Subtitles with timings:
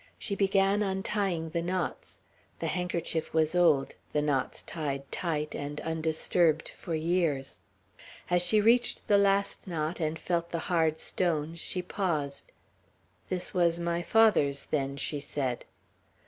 [0.17, 2.21] She began untying the knots.
[2.57, 7.59] The handkerchief was old, the knots tied tight, and undisturbed for years.
[8.27, 12.51] As she reached the last knot, and felt the hard stones, she paused.
[13.29, 15.65] "This was my father's, then." she said.